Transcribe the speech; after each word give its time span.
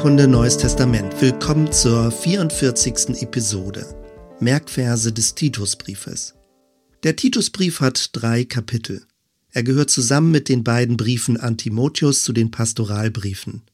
Bibelkunde 0.00 0.28
Neues 0.28 0.56
Testament. 0.56 1.20
Willkommen 1.20 1.70
zur 1.72 2.10
44. 2.10 3.20
Episode. 3.20 3.84
Merkverse 4.40 5.12
des 5.12 5.34
Titusbriefes. 5.34 6.36
Der 7.02 7.16
Titusbrief 7.16 7.80
hat 7.80 8.08
drei 8.14 8.46
Kapitel. 8.46 9.02
Er 9.50 9.62
gehört 9.62 9.90
zusammen 9.90 10.30
mit 10.30 10.48
den 10.48 10.64
beiden 10.64 10.96
Briefen 10.96 11.36
an 11.36 11.58
Timotheus 11.58 12.24
zu 12.24 12.32
den 12.32 12.50
Pastoralbriefen. 12.50 13.64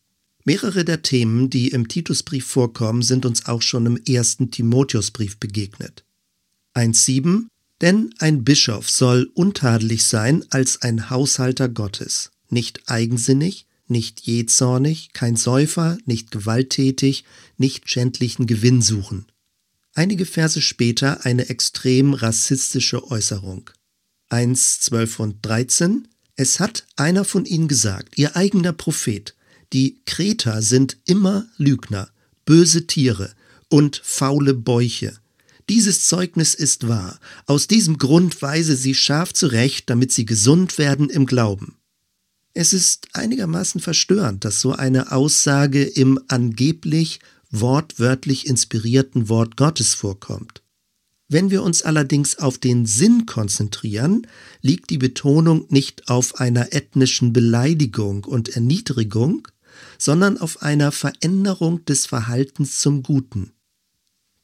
Mehrere 0.44 0.84
der 0.84 1.02
Themen, 1.02 1.48
die 1.48 1.68
im 1.68 1.86
Titusbrief 1.86 2.44
vorkommen, 2.44 3.02
sind 3.02 3.24
uns 3.24 3.46
auch 3.46 3.62
schon 3.62 3.86
im 3.86 3.96
ersten 3.96 4.50
Timotheusbrief 4.50 5.36
begegnet. 5.36 6.04
1.7 6.74 7.44
Denn 7.80 8.12
ein 8.18 8.42
Bischof 8.42 8.90
soll 8.90 9.30
untadelig 9.34 10.02
sein 10.02 10.44
als 10.50 10.82
ein 10.82 11.08
Haushalter 11.08 11.68
Gottes, 11.68 12.32
nicht 12.50 12.80
eigensinnig, 12.86 13.68
nicht 13.88 14.22
jähzornig, 14.22 15.10
kein 15.12 15.36
Säufer, 15.36 15.98
nicht 16.06 16.30
gewalttätig, 16.30 17.24
nicht 17.56 17.88
schändlichen 17.88 18.46
Gewinn 18.46 18.82
suchen. 18.82 19.26
Einige 19.94 20.26
Verse 20.26 20.60
später 20.60 21.24
eine 21.24 21.48
extrem 21.48 22.12
rassistische 22.12 23.10
Äußerung. 23.10 23.70
1, 24.28 24.80
12 24.80 25.20
und 25.20 25.46
13 25.46 26.08
Es 26.34 26.60
hat 26.60 26.86
einer 26.96 27.24
von 27.24 27.44
ihnen 27.44 27.68
gesagt, 27.68 28.18
ihr 28.18 28.36
eigener 28.36 28.72
Prophet, 28.72 29.34
die 29.72 30.00
Kreter 30.04 30.62
sind 30.62 30.98
immer 31.06 31.46
Lügner, 31.56 32.10
böse 32.44 32.86
Tiere 32.86 33.32
und 33.68 34.00
faule 34.04 34.54
Bäuche. 34.54 35.18
Dieses 35.68 36.06
Zeugnis 36.06 36.54
ist 36.54 36.86
wahr. 36.86 37.18
Aus 37.46 37.66
diesem 37.66 37.98
Grund 37.98 38.40
weise 38.42 38.76
sie 38.76 38.94
scharf 38.94 39.32
zurecht, 39.32 39.90
damit 39.90 40.12
sie 40.12 40.24
gesund 40.24 40.78
werden 40.78 41.10
im 41.10 41.26
Glauben. 41.26 41.76
Es 42.58 42.72
ist 42.72 43.08
einigermaßen 43.12 43.82
verstörend, 43.82 44.46
dass 44.46 44.62
so 44.62 44.72
eine 44.72 45.12
Aussage 45.12 45.82
im 45.82 46.18
angeblich 46.28 47.20
wortwörtlich 47.50 48.46
inspirierten 48.46 49.28
Wort 49.28 49.58
Gottes 49.58 49.92
vorkommt. 49.92 50.62
Wenn 51.28 51.50
wir 51.50 51.62
uns 51.62 51.82
allerdings 51.82 52.38
auf 52.38 52.56
den 52.56 52.86
Sinn 52.86 53.26
konzentrieren, 53.26 54.26
liegt 54.62 54.88
die 54.88 54.96
Betonung 54.96 55.66
nicht 55.68 56.08
auf 56.08 56.40
einer 56.40 56.72
ethnischen 56.72 57.34
Beleidigung 57.34 58.24
und 58.24 58.48
Erniedrigung, 58.48 59.46
sondern 59.98 60.38
auf 60.38 60.62
einer 60.62 60.92
Veränderung 60.92 61.84
des 61.84 62.06
Verhaltens 62.06 62.80
zum 62.80 63.02
Guten. 63.02 63.52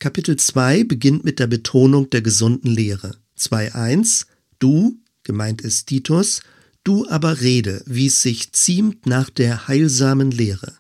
Kapitel 0.00 0.36
2 0.36 0.84
beginnt 0.84 1.24
mit 1.24 1.38
der 1.38 1.46
Betonung 1.46 2.10
der 2.10 2.20
gesunden 2.20 2.70
Lehre. 2.70 3.16
2.1 3.38 4.27
Du, 4.58 4.98
gemeint 5.22 5.62
ist 5.62 5.86
Titus, 5.86 6.42
Du 6.84 7.08
aber 7.08 7.41
rede, 7.41 7.83
wie 7.86 8.06
es 8.06 8.22
sich 8.22 8.52
ziemt 8.52 9.06
nach 9.06 9.30
der 9.30 9.69
heilsamen 9.69 10.30
Lehre. 10.30 10.75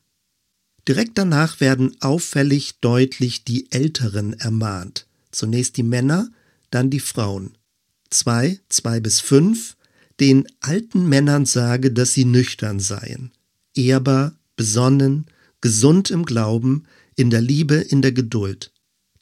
Direkt 0.88 1.16
danach 1.16 1.60
werden 1.60 1.96
auffällig 2.00 2.80
deutlich 2.80 3.44
die 3.44 3.70
Älteren 3.70 4.32
ermahnt. 4.32 5.06
Zunächst 5.30 5.76
die 5.76 5.84
Männer, 5.84 6.28
dann 6.70 6.90
die 6.90 7.00
Frauen. 7.00 7.56
Zwei, 8.10 8.58
zwei 8.68 8.98
bis 8.98 9.20
fünf, 9.20 9.76
den 10.18 10.46
alten 10.60 11.08
Männern 11.08 11.46
sage, 11.46 11.92
dass 11.92 12.12
sie 12.12 12.24
nüchtern 12.24 12.80
seien, 12.80 13.32
ehrbar, 13.74 14.36
besonnen, 14.56 15.26
gesund 15.60 16.10
im 16.10 16.24
Glauben, 16.24 16.84
in 17.14 17.30
der 17.30 17.40
Liebe, 17.40 17.76
in 17.76 18.02
der 18.02 18.12
Geduld. 18.12 18.72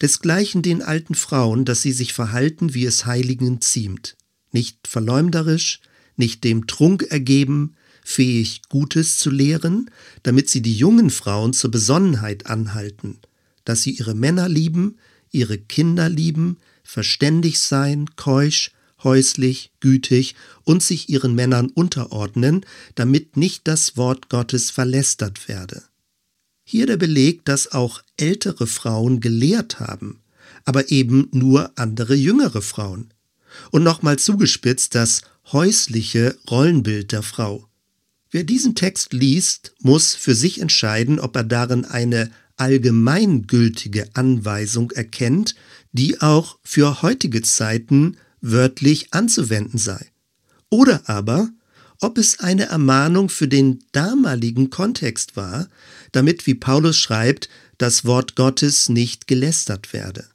Desgleichen 0.00 0.62
den 0.62 0.83
alten 0.83 1.15
Frauen, 1.15 1.65
dass 1.65 1.83
sie 1.83 1.92
sich 1.92 2.15
verhalten, 2.15 2.72
wie 2.75 2.87
es 2.87 3.05
Heiligen 3.05 3.61
ziemt, 3.61 4.17
nicht 4.50 4.89
verleumderisch, 4.89 5.81
nicht 6.16 6.44
dem 6.44 6.66
Trunk 6.66 7.05
ergeben, 7.11 7.75
fähig 8.03 8.62
Gutes 8.69 9.19
zu 9.19 9.30
lehren, 9.30 9.91
damit 10.22 10.48
sie 10.48 10.62
die 10.62 10.75
jungen 10.75 11.10
Frauen 11.10 11.53
zur 11.53 11.71
Besonnenheit 11.71 12.47
anhalten, 12.47 13.19
dass 13.65 13.82
sie 13.82 13.93
ihre 13.93 14.15
Männer 14.15 14.48
lieben, 14.48 14.97
ihre 15.31 15.59
Kinder 15.59 16.09
lieben, 16.09 16.59
verständig 16.82 17.60
sein, 17.60 18.06
keusch, 18.16 18.72
häuslich, 19.03 19.72
gütig 19.81 20.34
und 20.65 20.82
sich 20.82 21.09
ihren 21.09 21.34
Männern 21.34 21.71
unterordnen, 21.71 22.66
damit 22.94 23.37
nicht 23.37 23.66
das 23.66 23.97
Wort 23.97 24.28
Gottes 24.28 24.71
verlästert 24.71 25.48
werde. 25.48 25.82
Hier 26.65 26.87
der 26.87 26.97
Beleg, 26.97 27.44
dass 27.44 27.72
auch 27.72 28.03
ältere 28.16 28.66
Frauen 28.66 29.21
gelehrt 29.21 29.81
haben, 29.81 30.21
aber 30.65 30.91
eben 30.91 31.28
nur 31.32 31.72
andere 31.77 32.15
jüngere 32.15 32.62
Frauen. 32.62 33.12
Und 33.71 33.82
nochmal 33.82 34.19
zugespitzt 34.19 34.94
das 34.94 35.22
häusliche 35.53 36.37
Rollenbild 36.50 37.12
der 37.12 37.22
Frau. 37.22 37.66
Wer 38.31 38.44
diesen 38.44 38.75
Text 38.75 39.12
liest, 39.12 39.75
muss 39.81 40.15
für 40.15 40.34
sich 40.34 40.61
entscheiden, 40.61 41.19
ob 41.19 41.34
er 41.37 41.44
darin 41.44 41.84
eine 41.84 42.31
allgemeingültige 42.56 44.09
Anweisung 44.15 44.91
erkennt, 44.93 45.55
die 45.93 46.21
auch 46.21 46.59
für 46.62 47.03
heutige 47.03 47.43
Zeiten 47.43 48.16
wörtlich 48.41 49.12
anzuwenden 49.12 49.78
sei. 49.78 50.06
Oder 50.69 51.09
aber, 51.09 51.50
ob 52.00 52.16
es 52.16 52.39
eine 52.39 52.66
Ermahnung 52.66 53.28
für 53.28 53.49
den 53.49 53.83
damaligen 53.93 54.71
Kontext 54.71 55.37
war, 55.37 55.69
damit, 56.12 56.47
wie 56.47 56.55
Paulus 56.55 56.97
schreibt, 56.97 57.49
das 57.78 58.05
Wort 58.05 58.37
Gottes 58.37 58.89
nicht 58.89 59.27
gelästert 59.27 59.93
werde. 59.93 60.28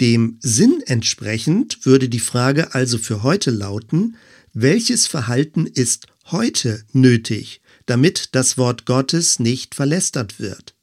Dem 0.00 0.38
Sinn 0.40 0.82
entsprechend 0.86 1.84
würde 1.84 2.08
die 2.08 2.20
Frage 2.20 2.74
also 2.74 2.96
für 2.96 3.22
heute 3.22 3.50
lauten, 3.50 4.16
welches 4.54 5.06
Verhalten 5.06 5.66
ist 5.66 6.06
heute 6.30 6.82
nötig, 6.92 7.60
damit 7.84 8.30
das 8.32 8.56
Wort 8.56 8.86
Gottes 8.86 9.38
nicht 9.38 9.74
verlästert 9.74 10.40
wird? 10.40 10.74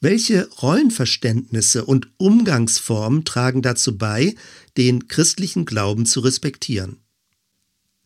Welche 0.00 0.48
Rollenverständnisse 0.60 1.84
und 1.84 2.08
Umgangsformen 2.18 3.24
tragen 3.24 3.62
dazu 3.62 3.98
bei, 3.98 4.34
den 4.76 5.08
christlichen 5.08 5.64
Glauben 5.64 6.06
zu 6.06 6.20
respektieren? 6.20 6.98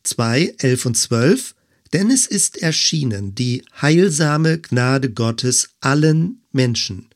2, 0.03 0.55
11 0.57 0.85
und 0.87 0.97
12 0.97 1.55
Denn 1.93 2.09
es 2.09 2.25
ist 2.25 2.57
erschienen 2.57 3.35
die 3.35 3.63
heilsame 3.79 4.59
Gnade 4.59 5.11
Gottes 5.11 5.69
allen 5.81 6.41
Menschen 6.51 7.09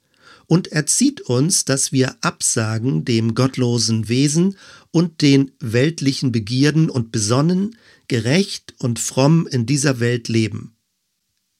und 0.51 0.67
erzieht 0.73 1.21
uns, 1.21 1.63
dass 1.63 1.93
wir 1.93 2.17
absagen 2.19 3.05
dem 3.05 3.35
gottlosen 3.35 4.09
Wesen 4.09 4.57
und 4.91 5.21
den 5.21 5.51
weltlichen 5.61 6.33
Begierden 6.33 6.89
und 6.89 7.13
besonnen, 7.13 7.77
gerecht 8.09 8.73
und 8.77 8.99
fromm 8.99 9.47
in 9.47 9.65
dieser 9.65 10.01
Welt 10.01 10.27
leben. 10.27 10.75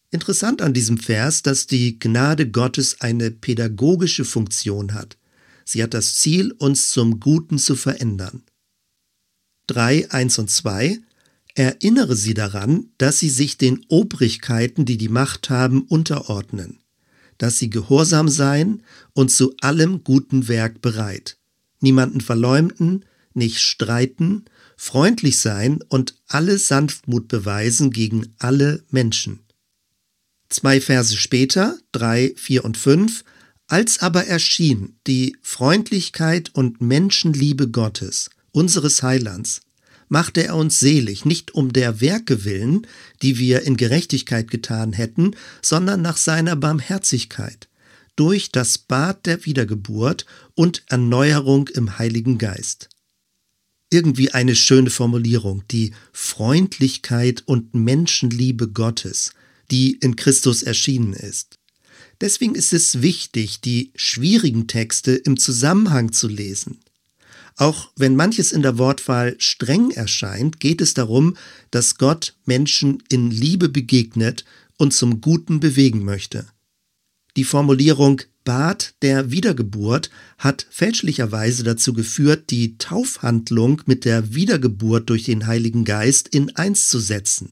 Interessant 0.09 0.61
an 0.61 0.73
diesem 0.73 0.97
Vers, 0.97 1.41
dass 1.41 1.67
die 1.67 1.99
Gnade 1.99 2.51
Gottes 2.51 2.99
eine 2.99 3.31
pädagogische 3.31 4.25
Funktion 4.25 4.93
hat. 4.93 5.17
Sie 5.63 5.81
hat 5.81 5.93
das 5.93 6.15
Ziel, 6.15 6.51
uns 6.51 6.91
zum 6.91 7.21
Guten 7.21 7.59
zu 7.59 7.77
verändern. 7.77 8.43
3, 9.67 10.11
1 10.11 10.37
und 10.37 10.49
2 10.49 10.99
Erinnere 11.55 12.17
sie 12.17 12.33
daran, 12.33 12.87
dass 12.97 13.19
sie 13.19 13.29
sich 13.29 13.57
den 13.57 13.85
Obrigkeiten, 13.87 14.83
die 14.83 14.97
die 14.97 15.09
Macht 15.09 15.49
haben, 15.49 15.83
unterordnen 15.83 16.81
dass 17.41 17.57
sie 17.57 17.71
gehorsam 17.71 18.29
seien 18.29 18.83
und 19.13 19.31
zu 19.31 19.55
allem 19.61 20.03
guten 20.03 20.47
Werk 20.47 20.79
bereit, 20.79 21.39
niemanden 21.79 22.21
verleumden, 22.21 23.03
nicht 23.33 23.57
streiten, 23.57 24.45
freundlich 24.77 25.39
sein 25.39 25.79
und 25.89 26.13
alle 26.27 26.59
Sanftmut 26.59 27.27
beweisen 27.27 27.89
gegen 27.89 28.35
alle 28.37 28.83
Menschen. 28.91 29.39
Zwei 30.49 30.79
Verse 30.79 31.17
später, 31.17 31.79
drei, 31.91 32.31
vier 32.35 32.63
und 32.63 32.77
fünf, 32.77 33.23
als 33.65 34.03
aber 34.03 34.27
erschien 34.27 34.99
die 35.07 35.35
Freundlichkeit 35.41 36.51
und 36.53 36.79
Menschenliebe 36.79 37.69
Gottes, 37.69 38.29
unseres 38.51 39.01
Heilands, 39.01 39.61
machte 40.11 40.43
er 40.43 40.57
uns 40.57 40.77
selig, 40.77 41.23
nicht 41.23 41.55
um 41.55 41.71
der 41.71 42.01
Werke 42.01 42.43
willen, 42.43 42.85
die 43.21 43.39
wir 43.39 43.61
in 43.61 43.77
Gerechtigkeit 43.77 44.51
getan 44.51 44.91
hätten, 44.91 45.37
sondern 45.61 46.01
nach 46.01 46.17
seiner 46.17 46.57
Barmherzigkeit, 46.57 47.69
durch 48.17 48.51
das 48.51 48.77
Bad 48.77 49.25
der 49.25 49.45
Wiedergeburt 49.45 50.25
und 50.53 50.83
Erneuerung 50.89 51.69
im 51.69 51.97
Heiligen 51.97 52.37
Geist. 52.37 52.89
Irgendwie 53.89 54.31
eine 54.31 54.53
schöne 54.53 54.89
Formulierung, 54.89 55.63
die 55.71 55.93
Freundlichkeit 56.11 57.43
und 57.45 57.73
Menschenliebe 57.73 58.67
Gottes, 58.67 59.31
die 59.71 59.93
in 59.93 60.17
Christus 60.17 60.61
erschienen 60.61 61.13
ist. 61.13 61.57
Deswegen 62.19 62.55
ist 62.55 62.73
es 62.73 63.01
wichtig, 63.01 63.61
die 63.61 63.93
schwierigen 63.95 64.67
Texte 64.67 65.13
im 65.13 65.37
Zusammenhang 65.37 66.11
zu 66.11 66.27
lesen. 66.27 66.81
Auch 67.57 67.91
wenn 67.95 68.15
manches 68.15 68.51
in 68.51 68.61
der 68.61 68.77
Wortwahl 68.77 69.35
streng 69.39 69.91
erscheint, 69.91 70.59
geht 70.59 70.81
es 70.81 70.93
darum, 70.93 71.35
dass 71.69 71.97
Gott 71.97 72.35
Menschen 72.45 73.03
in 73.09 73.29
Liebe 73.29 73.69
begegnet 73.69 74.45
und 74.77 74.93
zum 74.93 75.21
Guten 75.21 75.59
bewegen 75.59 76.03
möchte. 76.03 76.47
Die 77.37 77.43
Formulierung 77.43 78.21
Bad 78.43 78.95
der 79.03 79.29
Wiedergeburt 79.29 80.09
hat 80.37 80.65
fälschlicherweise 80.71 81.63
dazu 81.63 81.93
geführt, 81.93 82.49
die 82.49 82.77
Taufhandlung 82.77 83.83
mit 83.85 84.03
der 84.03 84.33
Wiedergeburt 84.33 85.09
durch 85.09 85.25
den 85.25 85.45
Heiligen 85.45 85.85
Geist 85.85 86.27
in 86.29 86.55
eins 86.55 86.87
zu 86.87 86.99
setzen. 86.99 87.49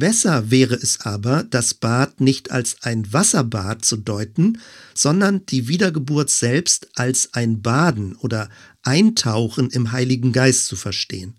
Besser 0.00 0.50
wäre 0.50 0.74
es 0.74 1.02
aber, 1.02 1.44
das 1.44 1.74
Bad 1.74 2.22
nicht 2.22 2.50
als 2.50 2.78
ein 2.80 3.12
Wasserbad 3.12 3.84
zu 3.84 3.98
deuten, 3.98 4.58
sondern 4.94 5.44
die 5.44 5.68
Wiedergeburt 5.68 6.30
selbst 6.30 6.88
als 6.94 7.34
ein 7.34 7.60
Baden 7.60 8.16
oder 8.16 8.48
Eintauchen 8.82 9.68
im 9.68 9.92
Heiligen 9.92 10.32
Geist 10.32 10.66
zu 10.66 10.76
verstehen. 10.76 11.34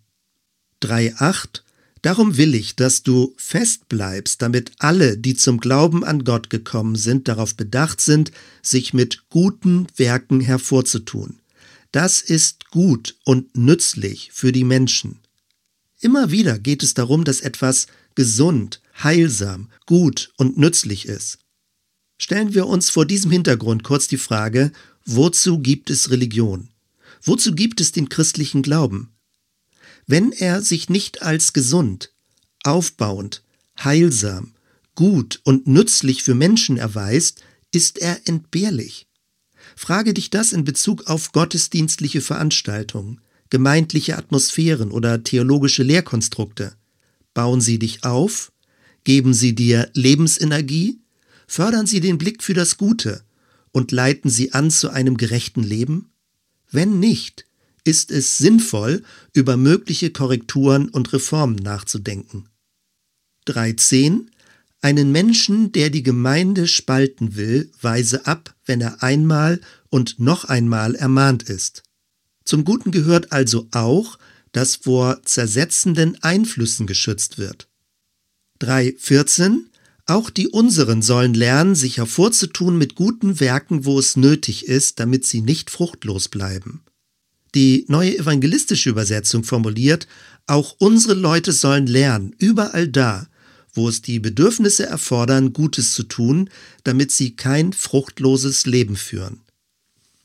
3.8 0.83 1.63
Darum 2.03 2.37
will 2.37 2.53
ich, 2.53 2.75
dass 2.75 3.01
du 3.01 3.33
fest 3.35 3.89
bleibst, 3.89 4.43
damit 4.43 4.73
alle, 4.77 5.17
die 5.17 5.35
zum 5.35 5.59
Glauben 5.59 6.03
an 6.03 6.23
Gott 6.23 6.51
gekommen 6.51 6.95
sind, 6.95 7.27
darauf 7.27 7.55
bedacht 7.55 7.99
sind, 7.99 8.31
sich 8.61 8.93
mit 8.93 9.27
guten 9.29 9.87
Werken 9.97 10.39
hervorzutun. 10.39 11.39
Das 11.91 12.21
ist 12.21 12.69
gut 12.69 13.15
und 13.25 13.57
nützlich 13.57 14.29
für 14.31 14.51
die 14.51 14.63
Menschen. 14.63 15.17
Immer 15.99 16.29
wieder 16.29 16.57
geht 16.57 16.83
es 16.83 16.93
darum, 16.95 17.23
dass 17.23 17.41
etwas 17.41 17.87
gesund, 18.15 18.81
heilsam, 19.03 19.69
gut 19.85 20.31
und 20.37 20.57
nützlich 20.57 21.07
ist. 21.07 21.39
Stellen 22.17 22.53
wir 22.53 22.67
uns 22.67 22.89
vor 22.89 23.05
diesem 23.05 23.31
Hintergrund 23.31 23.83
kurz 23.83 24.07
die 24.07 24.17
Frage, 24.17 24.71
wozu 25.05 25.59
gibt 25.59 25.89
es 25.89 26.11
Religion? 26.11 26.69
Wozu 27.23 27.53
gibt 27.53 27.81
es 27.81 27.91
den 27.91 28.09
christlichen 28.09 28.61
Glauben? 28.61 29.11
Wenn 30.07 30.31
er 30.31 30.61
sich 30.61 30.89
nicht 30.89 31.21
als 31.21 31.53
gesund, 31.53 32.11
aufbauend, 32.63 33.43
heilsam, 33.83 34.53
gut 34.95 35.39
und 35.43 35.67
nützlich 35.67 36.23
für 36.23 36.35
Menschen 36.35 36.77
erweist, 36.77 37.43
ist 37.71 37.99
er 37.99 38.27
entbehrlich. 38.27 39.07
Frage 39.75 40.13
dich 40.13 40.29
das 40.29 40.53
in 40.53 40.63
Bezug 40.63 41.07
auf 41.07 41.31
gottesdienstliche 41.31 42.21
Veranstaltungen, 42.21 43.21
gemeindliche 43.49 44.17
Atmosphären 44.17 44.91
oder 44.91 45.23
theologische 45.23 45.83
Lehrkonstrukte. 45.83 46.75
Bauen 47.33 47.61
sie 47.61 47.79
dich 47.79 48.03
auf? 48.03 48.51
Geben 49.03 49.33
sie 49.33 49.55
dir 49.55 49.89
Lebensenergie? 49.93 50.99
Fördern 51.47 51.87
sie 51.87 51.99
den 51.99 52.17
Blick 52.17 52.43
für 52.43 52.53
das 52.53 52.77
Gute 52.77 53.23
und 53.71 53.91
leiten 53.91 54.29
sie 54.29 54.53
an 54.53 54.71
zu 54.71 54.89
einem 54.89 55.17
gerechten 55.17 55.63
Leben? 55.63 56.11
Wenn 56.69 56.99
nicht, 56.99 57.45
ist 57.83 58.11
es 58.11 58.37
sinnvoll, 58.37 59.03
über 59.33 59.57
mögliche 59.57 60.11
Korrekturen 60.11 60.89
und 60.89 61.11
Reformen 61.13 61.55
nachzudenken. 61.55 62.47
13. 63.45 64.29
Einen 64.81 65.11
Menschen, 65.11 65.71
der 65.71 65.89
die 65.89 66.03
Gemeinde 66.03 66.67
spalten 66.67 67.35
will, 67.35 67.71
weise 67.81 68.25
ab, 68.25 68.55
wenn 68.65 68.81
er 68.81 69.03
einmal 69.03 69.61
und 69.89 70.19
noch 70.19 70.45
einmal 70.45 70.95
ermahnt 70.95 71.43
ist. 71.43 71.83
Zum 72.45 72.65
Guten 72.65 72.91
gehört 72.91 73.31
also 73.31 73.67
auch, 73.71 74.17
dass 74.51 74.75
vor 74.75 75.21
zersetzenden 75.23 76.21
Einflüssen 76.23 76.87
geschützt 76.87 77.37
wird. 77.37 77.67
3.14 78.61 79.61
Auch 80.05 80.29
die 80.29 80.47
unseren 80.47 81.01
sollen 81.01 81.33
lernen, 81.33 81.75
sich 81.75 81.97
hervorzutun 81.97 82.77
mit 82.77 82.95
guten 82.95 83.39
Werken, 83.39 83.85
wo 83.85 83.97
es 83.99 84.15
nötig 84.15 84.67
ist, 84.67 84.99
damit 84.99 85.25
sie 85.25 85.41
nicht 85.41 85.69
fruchtlos 85.69 86.27
bleiben. 86.29 86.83
Die 87.55 87.85
neue 87.89 88.17
evangelistische 88.17 88.89
Übersetzung 88.89 89.43
formuliert, 89.43 90.07
auch 90.47 90.75
unsere 90.79 91.13
Leute 91.13 91.51
sollen 91.51 91.87
lernen, 91.87 92.33
überall 92.37 92.87
da, 92.87 93.27
wo 93.73 93.89
es 93.89 94.01
die 94.01 94.19
Bedürfnisse 94.19 94.85
erfordern, 94.85 95.53
Gutes 95.53 95.93
zu 95.93 96.03
tun, 96.03 96.49
damit 96.83 97.11
sie 97.11 97.35
kein 97.35 97.73
fruchtloses 97.73 98.65
Leben 98.65 98.95
führen. 98.95 99.41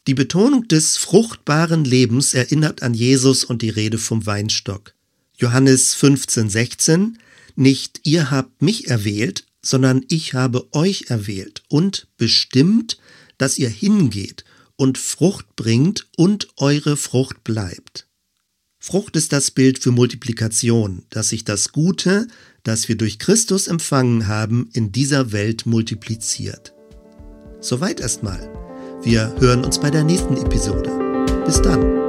Die 0.07 0.15
Betonung 0.15 0.69
des 0.69 0.97
fruchtbaren 0.97 1.85
Lebens 1.85 2.33
erinnert 2.33 2.83
an 2.83 2.95
Jesus 2.95 3.45
und 3.45 3.63
die 3.63 3.71
Rede 3.71 3.99
vom 3.99 4.25
Weinstock. 4.25 4.95
Johannes 5.37 5.95
15, 5.95 6.49
16 6.49 7.19
Nicht 7.57 8.01
ihr 8.05 8.31
habt 8.31 8.63
mich 8.63 8.89
erwählt, 8.89 9.45
sondern 9.63 10.05
ich 10.09 10.35
habe 10.35 10.73
euch 10.73 11.07
erwählt 11.09 11.65
und 11.69 12.07
bestimmt, 12.17 12.99
dass 13.37 13.59
ihr 13.59 13.69
hingeht 13.69 14.45
und 14.77 14.97
Frucht 14.97 15.57
bringt 15.57 16.07
und 16.17 16.49
eure 16.57 16.97
Frucht 16.97 17.43
bleibt. 17.43 18.07
Frucht 18.79 19.17
ist 19.17 19.33
das 19.33 19.51
Bild 19.51 19.81
für 19.81 19.91
Multiplikation, 19.91 21.03
dass 21.11 21.31
sich 21.31 21.45
das 21.45 21.73
Gute, 21.73 22.29
das 22.63 22.89
wir 22.89 22.97
durch 22.97 23.19
Christus 23.19 23.67
empfangen 23.67 24.29
haben, 24.29 24.71
in 24.73 24.93
dieser 24.93 25.33
Welt 25.33 25.67
multipliziert. 25.67 26.73
Soweit 27.61 27.99
erstmal. 27.99 28.66
Wir 29.07 29.33
hören 29.39 29.65
uns 29.65 29.79
bei 29.79 29.89
der 29.89 30.03
nächsten 30.03 30.37
Episode. 30.37 30.91
Bis 31.47 31.63
dann. 31.63 32.06